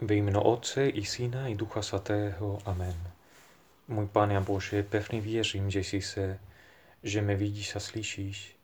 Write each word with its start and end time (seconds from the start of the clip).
Ve 0.00 0.14
jméno 0.14 0.42
Otce 0.42 0.88
i 0.88 1.04
Syna 1.04 1.48
i 1.48 1.54
Ducha 1.54 1.82
Svatého. 1.82 2.58
Amen. 2.64 3.10
Můj 3.88 4.06
Pane 4.06 4.36
a 4.36 4.40
Bože, 4.40 4.82
pevně 4.82 5.20
věřím, 5.20 5.70
že 5.70 5.80
jsi 5.80 6.02
se, 6.02 6.38
že 7.02 7.22
mě 7.22 7.36
vidíš 7.36 7.76
a 7.76 7.80
slyšíš. 7.80 8.56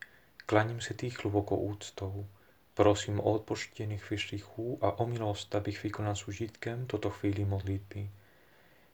Klaním 0.46 0.80
se 0.80 0.94
ty 0.94 1.08
hluboko 1.08 1.56
úctou. 1.56 2.26
Prosím 2.74 3.20
o 3.20 3.22
odpoštění 3.22 4.00
hříchů 4.10 4.78
a 4.80 4.98
o 4.98 5.06
milost, 5.06 5.54
abych 5.54 5.82
vykonal 5.82 6.16
s 6.16 6.28
užitkem 6.28 6.86
toto 6.86 7.10
chvíli 7.10 7.44
modlitby. 7.44 8.10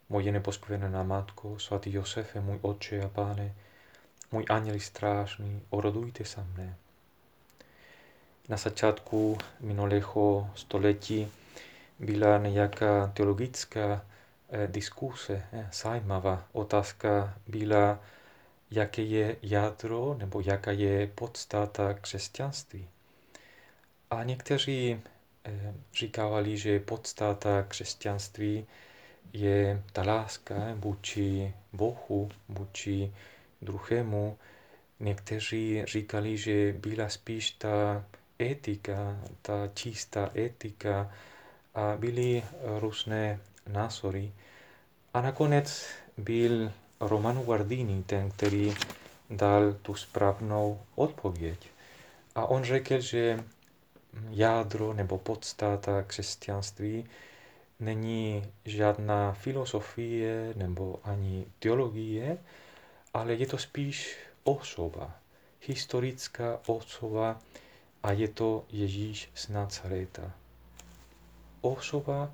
Moje 0.08 0.32
neposkvěnená 0.32 1.02
Matko, 1.02 1.58
svatý 1.58 1.92
Josefe, 1.92 2.40
můj 2.40 2.58
Otče 2.62 3.02
a 3.02 3.08
Pane, 3.08 3.54
můj 4.32 4.44
anděl 4.48 4.80
strážný, 4.80 5.60
orodujte 5.70 6.24
sa 6.24 6.46
mne. 6.54 6.74
Na 8.48 8.56
začátku 8.56 9.38
minulého 9.60 10.50
století 10.54 11.28
byla 12.00 12.38
nějaká 12.38 13.06
teologická 13.06 14.06
eh, 14.50 14.66
diskuse, 14.66 15.42
eh, 15.52 15.68
zajímavá 15.72 16.48
otázka 16.52 17.34
byla, 17.46 18.00
jaké 18.70 19.02
je 19.02 19.36
jádro 19.42 20.14
nebo 20.18 20.40
jaká 20.40 20.70
je 20.70 21.06
podstata 21.06 21.94
křesťanství. 21.94 22.88
A 24.10 24.22
někteří 24.24 25.00
eh, 25.44 25.74
říkali, 25.94 26.56
že 26.56 26.80
podstata 26.80 27.62
křesťanství 27.62 28.66
je 29.32 29.82
ta 29.92 30.02
láska 30.02 30.54
vůči 30.74 31.54
Bohu, 31.72 32.28
vůči 32.48 33.12
druhému. 33.62 34.38
Někteří 35.00 35.84
říkali, 35.86 36.36
že 36.36 36.72
byla 36.72 37.08
spíš 37.08 37.50
ta 37.50 38.04
etika, 38.40 39.20
ta 39.42 39.68
čistá 39.74 40.30
etika, 40.36 41.12
a 41.74 41.96
byly 41.96 42.42
různé 42.78 43.40
názory. 43.68 44.32
A 45.14 45.20
nakonec 45.20 45.86
byl 46.16 46.72
Romano 47.00 47.42
Guardini 47.42 48.02
ten, 48.02 48.30
který 48.30 48.74
dal 49.30 49.72
tu 49.72 49.94
správnou 49.94 50.80
odpověď. 50.94 51.68
A 52.34 52.46
on 52.46 52.64
řekl, 52.64 53.00
že 53.00 53.44
jádro 54.30 54.92
nebo 54.92 55.18
podstata 55.18 56.02
křesťanství 56.02 57.06
není 57.80 58.44
žádná 58.64 59.32
filozofie 59.32 60.52
nebo 60.56 61.00
ani 61.04 61.46
teologie, 61.58 62.38
ale 63.14 63.34
je 63.34 63.46
to 63.46 63.58
spíš 63.58 64.18
osoba, 64.44 65.16
historická 65.66 66.60
osoba 66.66 67.38
a 68.02 68.12
je 68.12 68.28
to 68.28 68.64
Ježíš 68.68 69.30
z 69.34 69.48
Nazareta 69.48 70.32
osoba, 71.60 72.30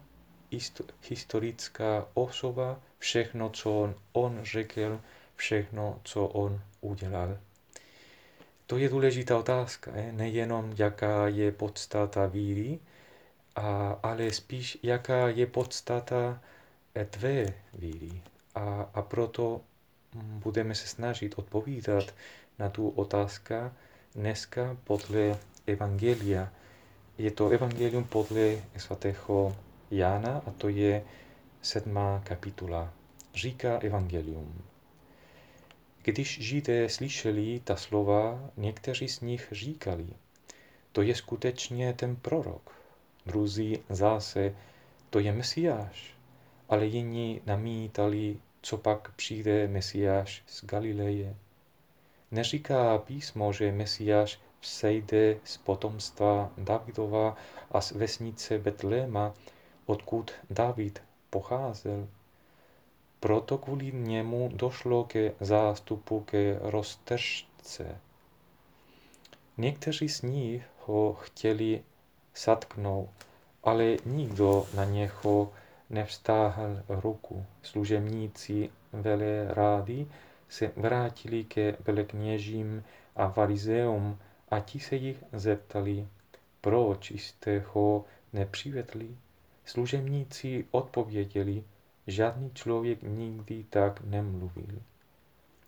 historická 1.09 2.07
osoba, 2.15 2.81
všechno, 2.99 3.51
co 3.51 3.81
on, 3.81 3.95
on 4.13 4.41
řekl, 4.43 5.01
všechno, 5.37 6.01
co 6.05 6.27
on 6.27 6.61
udělal. 6.81 7.39
To 8.67 8.79
je 8.79 8.89
důležitá 8.89 9.39
otázka, 9.39 9.91
ne? 9.93 10.13
nejenom 10.13 10.75
jaká 10.79 11.29
je 11.29 11.53
podstata 11.53 12.27
víry, 12.27 12.79
ale 14.03 14.33
spíš 14.33 14.79
jaká 14.83 15.29
je 15.29 15.47
podstata 15.47 16.41
eh, 16.95 17.05
tvé 17.05 17.55
víry. 17.75 18.23
A, 18.55 18.91
a 18.95 19.03
proto 19.03 19.61
budeme 20.15 20.75
se 20.75 20.87
snažit 20.87 21.35
odpovídat 21.37 22.15
na 22.59 22.69
tu 22.69 22.89
otázku 22.89 23.55
dneska 24.15 24.77
podle 24.85 25.39
Evangelia, 25.67 26.53
je 27.19 27.31
to 27.31 27.49
Evangelium 27.49 28.05
podle 28.05 28.57
svatého 28.77 29.57
Jana 29.91 30.43
a 30.47 30.51
to 30.51 30.69
je 30.69 31.05
sedmá 31.63 32.23
kapitola. 32.25 32.93
Říká 33.35 33.79
Evangelium. 33.79 34.63
Když 36.03 36.41
Židé 36.41 36.89
slyšeli 36.89 37.61
ta 37.65 37.77
slova, 37.77 38.51
někteří 38.57 39.09
z 39.09 39.21
nich 39.21 39.49
říkali, 39.53 40.07
to 40.93 41.03
je 41.03 41.15
skutečně 41.15 41.93
ten 41.93 42.17
prorok. 42.17 42.73
Druzí 43.27 43.79
zase, 43.89 44.55
to 45.11 45.19
je 45.19 45.33
Mesiáš. 45.33 46.15
Ale 46.69 46.87
jiní 46.87 47.41
namítali, 47.47 48.37
co 48.63 48.77
pak 48.77 49.11
přijde 49.11 49.69
Mesiáš 49.69 50.43
z 50.47 50.65
Galileje. 50.65 51.37
Neříká 52.31 52.99
písmo, 52.99 53.53
že 53.53 53.73
Mesiáš 53.73 54.39
sejde 54.67 55.37
z 55.45 55.57
potomstva 55.57 56.51
Davidova 56.59 57.37
a 57.71 57.81
z 57.81 57.93
vesnice 57.93 58.59
Betléma, 58.59 59.35
odkud 59.87 60.31
David 60.51 61.03
pocházel. 61.31 62.09
Proto 63.21 63.59
kvůli 63.59 63.93
němu 63.93 64.51
došlo 64.55 65.05
ke 65.05 65.33
zástupu 65.41 66.21
ke 66.21 66.59
roztržce. 66.61 67.99
Někteří 69.57 70.09
z 70.09 70.23
nich 70.23 70.63
ho 70.87 71.15
chtěli 71.21 71.83
satknout, 72.35 73.11
ale 73.65 73.97
nikdo 74.07 74.67
na 74.75 74.85
něho 74.85 75.53
nevstáhl 75.91 76.83
ruku. 76.89 77.47
Služebníci 77.63 78.71
vele 78.93 79.55
rádi 79.55 80.07
se 80.49 80.71
vrátili 80.77 81.45
ke 81.45 81.77
velekněžím 81.81 82.85
a 83.17 83.29
farizeum 83.29 84.19
a 84.49 84.61
ti 84.61 84.81
se 84.81 84.97
jich 84.97 85.25
zeptali, 85.33 86.09
proč 86.61 87.11
jste 87.11 87.65
ho 87.73 88.05
nepřivedli? 88.33 89.17
Služebníci 89.65 90.65
odpověděli, 90.71 91.65
žádný 92.07 92.51
člověk 92.55 93.03
nikdy 93.03 93.65
tak 93.71 94.01
nemluvil. 94.01 94.83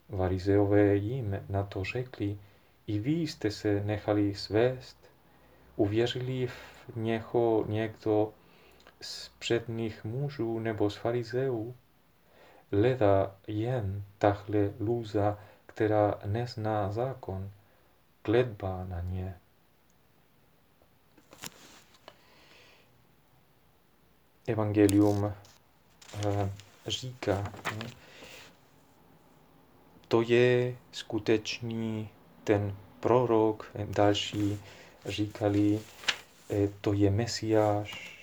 Varizeové 0.09 0.97
jim 0.97 1.45
na 1.49 1.63
to 1.63 1.85
řekli, 1.85 2.39
i 2.87 2.99
vy 2.99 3.11
jste 3.11 3.51
se 3.51 3.85
nechali 3.85 4.35
svést, 4.35 5.11
uvěřili 5.77 6.47
v 6.47 6.97
něho 6.97 7.65
někdo 7.69 8.33
z 9.01 9.29
předních 9.29 10.05
mužů 10.05 10.59
nebo 10.59 10.91
z 10.91 10.97
farizeů, 10.97 11.75
leda 12.73 13.37
jen 13.47 14.03
tahle 14.19 14.71
lůza, 14.81 15.39
která 15.67 16.15
nezná 16.27 16.93
zákon, 16.93 17.51
kletba 18.29 18.85
na 18.89 19.01
ně. 19.01 19.35
Evangelium 24.47 25.33
eh, 26.15 26.51
říká, 26.87 27.53
to 30.09 30.23
je 30.23 30.77
skutečný 30.93 32.09
ten 32.45 32.77
prorok, 33.01 33.71
další 33.85 34.61
říkali, 35.07 35.81
eh, 36.51 36.69
to 36.81 36.93
je 36.93 37.11
Mesiáš. 37.11 38.19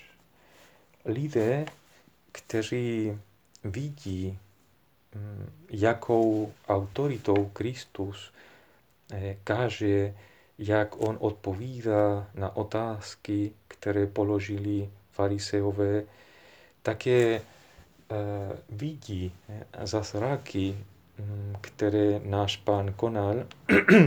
Lidé, 1.06 1.66
kteří 2.32 3.18
vidí, 3.64 4.40
hm, 5.16 5.52
jakou 5.70 6.54
autoritou 6.68 7.46
Kristus 7.54 8.32
Eh, 8.32 8.55
káže, 9.44 10.14
jak 10.58 11.02
on 11.02 11.18
odpovídá 11.20 12.28
na 12.34 12.56
otázky, 12.56 13.52
které 13.68 14.08
položili 14.08 14.90
fariseové, 15.12 16.04
také 16.82 17.36
eh, 17.36 17.42
vidí 18.70 19.32
eh, 19.50 19.88
zázraky, 19.88 20.78
mm, 21.18 21.56
které 21.62 22.20
náš 22.24 22.58
pán 22.58 22.94
konal, 22.94 23.36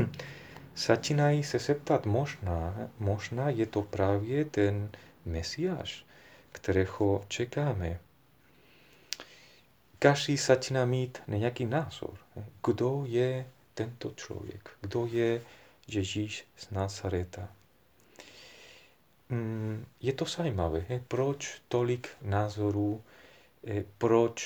začínají 0.76 1.42
se 1.42 1.58
septat 1.58 2.06
možná, 2.06 2.90
možná 2.98 3.50
je 3.50 3.66
to 3.66 3.82
právě 3.82 4.44
ten 4.44 4.90
Mesiáš, 5.24 6.04
kterého 6.52 7.24
čekáme. 7.28 7.98
Každý 9.98 10.36
začíná 10.36 10.84
mít 10.84 11.18
nějaký 11.26 11.64
názor. 11.64 12.14
Kdo 12.66 13.04
je 13.06 13.46
tento 13.78 14.10
člověk? 14.10 14.70
Kdo 14.80 15.06
je 15.06 15.42
Ježíš 15.88 16.44
z 16.56 16.70
Nazareta? 16.70 17.48
Mm, 19.28 19.86
je 20.00 20.12
to 20.12 20.24
zajímavé, 20.24 20.84
proč 21.08 21.62
tolik 21.68 22.08
názorů, 22.22 23.02
eh, 23.66 23.84
proč 23.98 24.38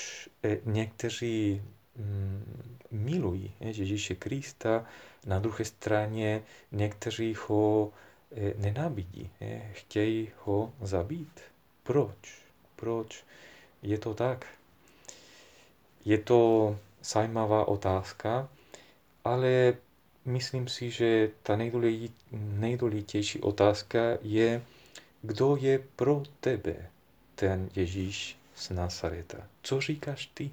eh, 0.43 0.57
někteří 0.65 1.61
mm, 1.95 2.77
milují 2.91 3.51
Ježíše 3.59 4.15
Krista, 4.15 4.85
na 5.25 5.39
druhé 5.39 5.65
straně 5.65 6.43
někteří 6.71 7.35
ho 7.47 7.91
eh, 7.91 8.53
nenávidí, 8.57 9.29
chtějí 9.71 10.31
ho 10.45 10.73
zabít. 10.81 11.41
Proč? 11.83 12.37
Proč 12.75 13.23
je 13.81 13.97
to 13.97 14.13
tak? 14.13 14.45
Je 16.05 16.17
to 16.17 16.77
zajímavá 17.03 17.67
otázka, 17.67 18.49
ale 19.23 19.73
myslím 20.25 20.67
si, 20.67 20.91
že 20.91 21.29
ta 21.43 21.57
nejdůležitější 22.31 23.41
otázka 23.41 23.99
je, 24.21 24.61
kdo 25.21 25.57
je 25.61 25.79
pro 25.95 26.23
tebe. 26.39 26.75
ten 27.35 27.69
Ježíš 27.75 28.37
z 28.55 28.69
Nazareta. 28.69 29.37
Co 29.61 29.81
říkáš 29.81 30.25
ty? 30.33 30.51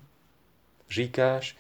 Říkáš, 0.91 1.57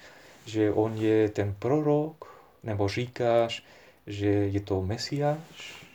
že 0.46 0.72
on 0.72 0.96
je 0.96 1.28
ten 1.28 1.54
prorok? 1.58 2.40
Nebo 2.62 2.88
říkáš, 2.88 3.64
že 4.06 4.28
je 4.28 4.60
to 4.60 4.82
Mesiáš? 4.82 5.86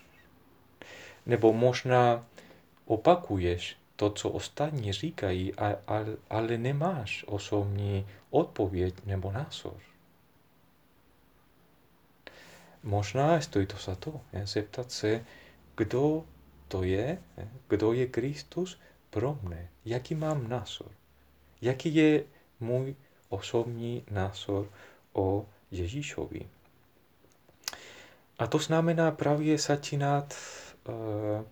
Nebo 1.26 1.54
možná 1.54 2.26
opakuješ 2.86 3.78
to, 3.96 4.10
co 4.10 4.30
ostatní 4.30 4.94
říkají, 4.94 5.54
ale 6.30 6.58
nemáš 6.58 7.26
osobní 7.28 8.08
odpověď 8.30 8.96
nebo 9.06 9.32
názor. 9.32 9.95
Možná 12.86 13.42
stojí 13.42 13.66
to 13.66 13.78
za 13.78 13.96
to, 13.96 14.22
je, 14.34 14.48
zeptat 14.48 14.92
se, 14.92 15.26
kdo 15.78 16.24
to 16.68 16.84
je, 16.84 17.18
kdo 17.68 17.94
je 17.94 18.08
Kristus 18.08 18.80
pro 19.10 19.40
mne, 19.42 19.70
jaký 19.86 20.16
mám 20.16 20.50
názor, 20.50 20.92
jaký 21.62 21.96
je 21.96 22.24
můj 22.60 22.96
osobní 23.30 24.04
názor 24.12 24.70
o 25.14 25.46
Ježíšovi. 25.72 26.50
A 28.40 28.48
to 28.48 28.60
znamená 28.60 29.12
právě 29.12 29.58
začínat 29.58 30.36
uh, 30.88 31.46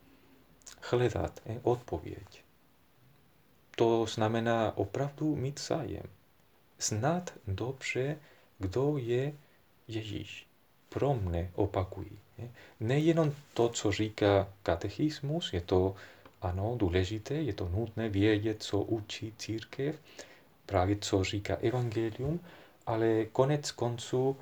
hledat 0.82 1.40
je, 1.46 1.60
odpověď. 1.64 2.44
To 3.76 4.06
znamená 4.06 4.78
opravdu 4.78 5.36
mít 5.36 5.60
zájem. 5.60 6.06
Znát 6.80 7.34
dobře, 7.48 8.18
kdo 8.60 8.98
je 8.98 9.34
Ježíš. 9.88 10.53
Pro 10.94 11.14
mne 11.14 11.52
opakují. 11.56 12.20
Nejenom 12.80 13.34
to, 13.54 13.70
co 13.70 13.92
říká 13.92 14.48
katechismus, 14.64 15.54
je 15.54 15.62
to 15.62 15.96
ano, 16.42 16.76
důležité, 16.78 17.34
je 17.34 17.54
to 17.54 17.70
nutné 17.70 18.10
vědět, 18.10 18.64
co 18.64 18.82
učí 18.82 19.34
církev, 19.38 19.96
právě 20.66 20.96
co 21.02 21.24
říká 21.24 21.56
evangelium, 21.56 22.40
ale 22.86 23.26
konec 23.26 23.72
konců 23.72 24.38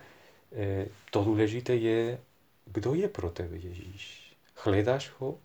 eh, 0.52 0.88
to 1.12 1.24
důležité 1.24 1.76
je, 1.76 2.20
kdo 2.66 2.94
je 2.94 3.08
pro 3.08 3.30
tebe 3.30 3.58
Ježíš. 3.58 4.36
Hledáš 4.56 5.12
ho? 5.20 5.38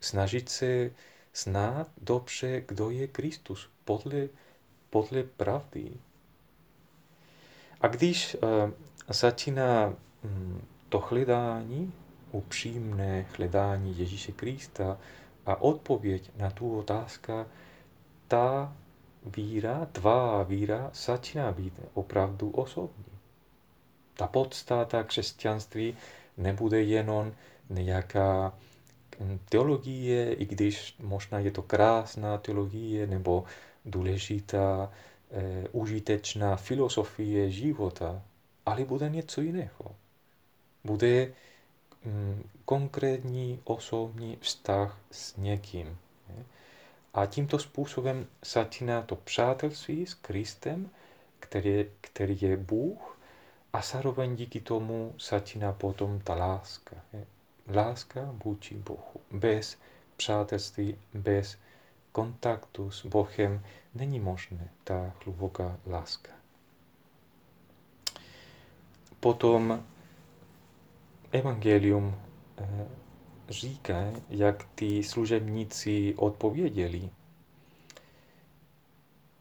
Snažit 0.00 0.48
se 0.48 0.90
znát 1.34 1.88
dobře, 2.00 2.62
kdo 2.68 2.90
je 2.90 3.06
Kristus 3.06 3.68
podle, 3.84 4.28
podle 4.90 5.22
pravdy. 5.22 5.92
A 7.84 7.86
když 7.86 8.34
uh, 8.34 8.70
začíná 9.08 9.94
um, 10.24 10.62
to 10.88 10.98
hledání, 10.98 11.92
upřímné 12.32 13.26
hledání 13.36 13.98
Ježíše 13.98 14.32
Krista 14.32 14.98
a 15.46 15.62
odpověď 15.62 16.30
na 16.36 16.50
tu 16.50 16.78
otázku, 16.78 17.32
ta 18.28 18.76
víra, 19.36 19.86
tvá 19.92 20.42
víra 20.42 20.90
začíná 20.94 21.52
být 21.52 21.80
opravdu 21.94 22.50
osobní. 22.50 23.18
Ta 24.14 24.26
podstata 24.26 25.02
křesťanství 25.02 25.96
nebude 26.36 26.82
jenom 26.82 27.32
nějaká 27.70 28.54
hm, 29.20 29.38
teologie, 29.48 30.32
i 30.32 30.46
když 30.46 30.96
možná 31.02 31.38
je 31.38 31.50
to 31.50 31.62
krásná 31.62 32.38
teologie 32.38 33.06
nebo 33.06 33.44
důležitá, 33.84 34.92
e, 35.30 35.68
užitečná 35.68 36.56
filozofie 36.56 37.50
života, 37.50 38.22
ale 38.66 38.84
bude 38.84 39.08
něco 39.08 39.40
jiného. 39.40 39.96
Bude 40.84 41.32
mm, 42.04 42.48
konkrétní 42.64 43.60
osobní 43.64 44.38
vztah 44.40 44.98
s 45.10 45.36
někým. 45.36 45.98
A 47.14 47.26
tímto 47.26 47.58
způsobem 47.58 48.26
začíná 48.44 49.02
to 49.02 49.16
přátelství 49.16 50.06
s 50.06 50.14
Kristem, 50.14 50.90
který, 51.40 51.86
který 52.00 52.38
je 52.40 52.56
Bůh, 52.56 53.18
a 53.72 53.80
zároveň 53.80 54.36
díky 54.36 54.60
tomu 54.60 55.14
začíná 55.28 55.72
potom 55.72 56.20
ta 56.20 56.34
láska. 56.34 56.96
Láska 57.74 58.34
vůči 58.44 58.74
Bohu. 58.74 59.20
Bez 59.30 59.78
přátelství, 60.16 60.98
bez 61.14 61.58
kontaktu 62.14 62.90
s 62.90 63.06
Bohem 63.06 63.62
není 63.94 64.20
možné 64.20 64.68
ta 64.84 65.12
hluboká 65.24 65.78
láska. 65.86 66.32
Potom 69.20 69.84
evangelium 71.32 72.14
eh, 72.58 72.86
říká, 73.48 74.12
jak 74.30 74.64
ty 74.74 75.02
služebníci 75.02 76.14
odpověděli. 76.16 77.10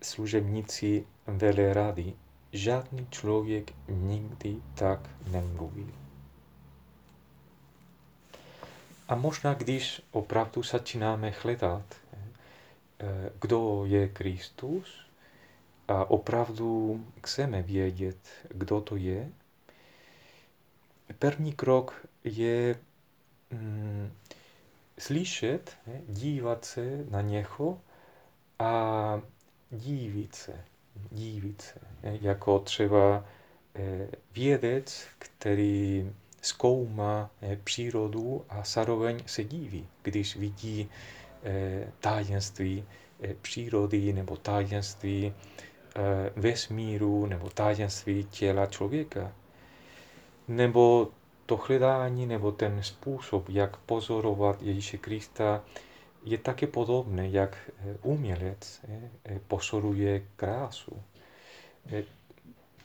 Služebníci 0.01 1.05
rady, 1.73 2.13
žádný 2.51 3.07
člověk 3.09 3.71
nikdy 3.87 4.57
tak 4.75 5.09
nemluvil. 5.31 5.93
A 9.07 9.15
možná, 9.15 9.53
když 9.53 10.01
opravdu 10.11 10.63
začínáme 10.63 11.33
hledat, 11.41 12.02
kdo 13.39 13.83
je 13.85 14.07
Kristus, 14.07 15.03
a 15.87 16.09
opravdu 16.09 17.05
chceme 17.23 17.61
vědět, 17.61 18.17
kdo 18.49 18.81
to 18.81 18.95
je, 18.95 19.29
první 21.19 21.53
krok 21.53 22.07
je 22.23 22.75
mm, 23.51 24.11
slyšet, 24.99 25.77
dívat 26.07 26.65
se 26.65 27.05
na 27.09 27.21
něho 27.21 27.81
a 28.59 29.21
dívit 29.71 30.35
se. 30.35 30.65
Dívit 31.11 31.61
se. 31.61 31.79
Jako 32.03 32.59
třeba 32.59 33.25
eh, 33.75 34.07
vědec, 34.33 35.05
který 35.19 36.11
zkoumá 36.41 37.29
eh, 37.41 37.59
přírodu 37.63 38.45
a 38.49 38.63
zároveň 38.65 39.23
se 39.25 39.43
díví, 39.43 39.87
když 40.01 40.35
vidí 40.35 40.89
eh, 41.43 41.87
tajemství 41.99 42.83
přírody 43.41 44.13
nebo 44.13 44.37
tajemství 44.37 45.33
vesmíru 46.35 47.25
nebo 47.25 47.49
tajemství 47.49 48.23
těla 48.23 48.65
člověka. 48.65 49.31
Nebo 50.47 51.07
to 51.45 51.57
hledání 51.57 52.25
nebo 52.25 52.51
ten 52.51 52.83
způsob, 52.83 53.49
jak 53.49 53.77
pozorovat 53.77 54.61
Ježíše 54.61 54.97
Krista, 54.97 55.63
je 56.23 56.37
také 56.37 56.67
podobné, 56.67 57.29
jak 57.29 57.57
eh, 57.79 57.97
umělec 58.01 58.81
eh, 58.87 59.09
eh, 59.25 59.39
pozoruje 59.47 60.21
krásu. 60.35 61.03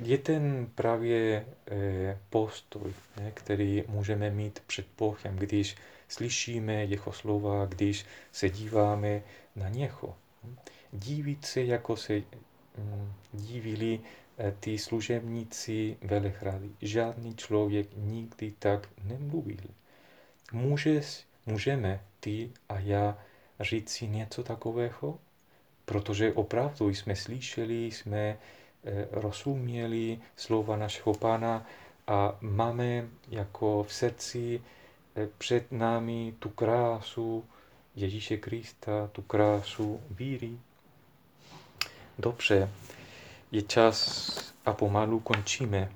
Je 0.01 0.19
ten 0.19 0.69
právě 0.75 1.47
postoj, 2.31 2.93
který 3.35 3.85
můžeme 3.89 4.31
mít 4.31 4.61
před 4.67 4.87
Bohem, 4.99 5.37
když 5.37 5.77
slyšíme 6.09 6.85
jeho 6.85 7.13
slova, 7.13 7.67
když 7.67 8.07
se 8.33 8.51
díváme 8.51 9.23
na 9.57 9.69
něho. 9.69 10.17
Dívit 10.93 11.45
se, 11.45 11.63
jako 11.63 11.97
se 11.97 12.23
mm, 12.79 13.13
dívili 13.33 14.01
E, 14.39 14.53
ty 14.61 14.79
služebníci 14.79 15.97
velehrady. 16.03 16.71
Žádný 16.83 17.35
člověk 17.35 17.89
nikdy 17.97 18.55
tak 18.59 18.89
nemluvil. 19.05 19.65
Můžeš, 20.53 21.25
můžeme 21.47 22.01
ty 22.21 22.51
a 22.69 22.79
já 22.79 23.19
říct 23.61 23.91
si 23.91 24.09
něco 24.09 24.43
takového? 24.43 25.19
Protože 25.85 26.33
opravdu 26.33 26.89
jsme 26.89 27.17
slyšeli, 27.17 27.87
jsme 27.87 28.19
e, 28.19 28.39
rozuměli 29.11 30.19
slova 30.37 30.77
našeho 30.77 31.15
Pána 31.15 31.67
a 32.07 32.37
máme 32.41 33.09
jako 33.29 33.83
v 33.89 33.93
srdci 33.95 34.63
e, 35.17 35.27
před 35.39 35.73
námi 35.73 36.35
tu 36.39 36.49
krásu 36.49 37.45
Ježíše 37.97 38.37
Krista, 38.37 39.09
tu 39.13 39.23
krásu 39.23 40.01
víry. 40.11 40.59
Dobře, 42.19 42.71
je 43.53 43.63
čas 43.63 44.29
a 44.67 44.73
pomalu 44.73 45.21
končíme. 45.21 45.93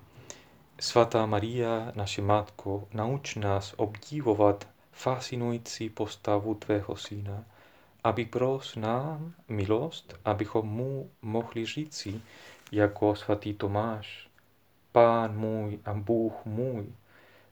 Svatá 0.81 1.27
Maria, 1.27 1.93
naše 1.95 2.23
Matko, 2.23 2.89
nauč 2.93 3.35
nás 3.35 3.75
obdivovat 3.77 4.69
fascinující 4.93 5.91
postavu 5.91 6.55
Tvého 6.55 6.97
Syna, 6.97 7.45
aby 8.05 8.25
pros 8.25 8.77
nám 8.77 9.35
milost, 9.49 10.15
abychom 10.25 10.69
mu 10.69 11.11
mohli 11.23 11.67
říci, 11.67 12.21
jako 12.73 13.15
svatý 13.15 13.55
Tomáš, 13.55 14.29
Pán 14.93 15.37
můj 15.37 15.79
a 15.85 15.95
Bůh 15.95 16.45
můj, 16.45 16.87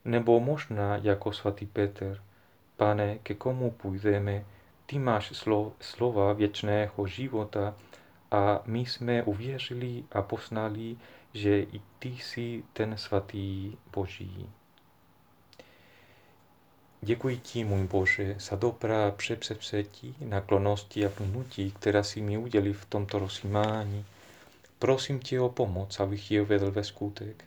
nebo 0.05 0.41
možná 0.41 0.97
jako 0.97 1.33
svatý 1.33 1.67
Petr, 1.67 2.23
Pane, 2.77 3.19
ke 3.19 3.35
komu 3.35 3.71
půjdeme, 3.71 4.45
ty 4.87 4.99
máš 4.99 5.33
slova 5.81 6.33
věčného 6.33 7.07
života, 7.07 7.75
a 8.31 8.63
my 8.67 8.79
jsme 8.79 9.23
uvěřili 9.23 10.05
a 10.13 10.23
poznali, 10.23 10.97
že 11.35 11.61
i 11.61 11.81
ty 11.99 12.09
jsi 12.09 12.63
ten 12.73 12.97
svatý 12.97 13.77
Boží. 13.93 14.49
Děkuji 17.01 17.37
ti, 17.37 17.65
můj 17.65 17.87
Bože, 17.87 18.37
za 18.39 18.57
dobrá 18.57 19.11
přepsepsetí, 19.11 20.15
naklonosti 20.21 21.07
a 21.07 21.11
vnutí, 21.19 21.71
která 21.71 22.03
si 22.03 22.21
mi 22.21 22.39
udělí 22.39 22.73
v 22.73 22.85
tomto 22.85 23.19
rozjímání. 23.19 24.05
Prosím 24.81 25.19
tě 25.19 25.41
o 25.41 25.49
pomoc, 25.49 26.01
abych 26.01 26.31
ji 26.31 26.41
uvedl 26.41 26.71
ve 26.71 26.85
skutek. 26.85 27.45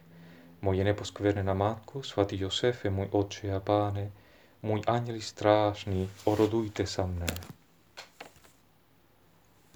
Moje 0.62 0.84
neposkvrnená 0.84 1.54
matko, 1.54 2.04
svatý 2.04 2.40
Josefe, 2.40 2.90
můj 2.90 3.08
otče 3.12 3.54
a 3.54 3.60
páne, 3.60 4.12
můj 4.62 4.82
anděl 4.88 5.22
strážný, 5.22 6.10
orodujte 6.30 6.86
sa 6.86 7.10
mne. 7.10 7.26